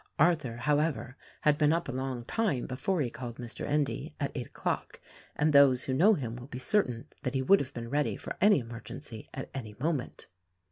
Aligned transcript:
Arthur, 0.17 0.55
however, 0.57 1.15
had 1.41 1.59
been 1.59 1.71
up 1.71 1.87
a 1.87 1.91
long 1.91 2.25
time 2.25 2.65
before 2.65 3.01
he 3.01 3.11
called 3.11 3.35
Mr. 3.35 3.67
Endy— 3.67 4.15
at 4.19 4.31
eight 4.33 4.47
o'clock; 4.47 4.99
and 5.35 5.53
those 5.53 5.83
who 5.83 5.93
know 5.93 6.15
him 6.15 6.35
will 6.35 6.47
be 6.47 6.57
certain 6.57 7.05
that 7.21 7.35
he 7.35 7.43
would 7.43 7.59
have 7.59 7.75
been 7.75 7.87
ready 7.91 8.15
for 8.15 8.35
any 8.41 8.57
emergency 8.57 9.29
at 9.31 9.51
any 9.53 9.75
moment. 9.79 10.25